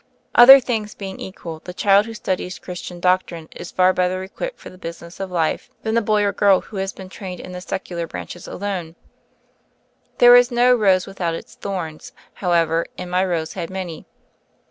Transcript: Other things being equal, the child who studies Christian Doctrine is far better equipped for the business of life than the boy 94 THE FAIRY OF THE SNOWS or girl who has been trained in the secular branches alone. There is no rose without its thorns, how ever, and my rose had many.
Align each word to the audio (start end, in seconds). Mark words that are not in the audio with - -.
Other 0.33 0.59
things 0.59 0.95
being 0.95 1.19
equal, 1.19 1.59
the 1.63 1.75
child 1.75 2.07
who 2.07 2.15
studies 2.15 2.57
Christian 2.57 2.99
Doctrine 2.99 3.49
is 3.55 3.69
far 3.69 3.93
better 3.93 4.23
equipped 4.23 4.57
for 4.59 4.71
the 4.71 4.77
business 4.79 5.19
of 5.19 5.29
life 5.29 5.69
than 5.83 5.93
the 5.93 6.01
boy 6.01 6.21
94 6.21 6.21
THE 6.21 6.21
FAIRY 6.21 6.25
OF 6.25 6.33
THE 6.33 6.33
SNOWS 6.33 6.35
or 6.35 6.39
girl 6.39 6.69
who 6.71 6.77
has 6.77 6.93
been 6.93 7.09
trained 7.09 7.39
in 7.39 7.51
the 7.51 7.61
secular 7.61 8.07
branches 8.07 8.47
alone. 8.47 8.95
There 10.17 10.35
is 10.35 10.49
no 10.49 10.73
rose 10.73 11.05
without 11.05 11.35
its 11.35 11.53
thorns, 11.53 12.13
how 12.33 12.51
ever, 12.51 12.87
and 12.97 13.11
my 13.11 13.23
rose 13.23 13.53
had 13.53 13.69
many. 13.69 14.07